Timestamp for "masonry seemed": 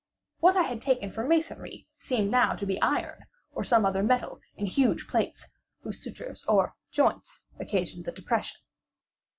1.23-2.31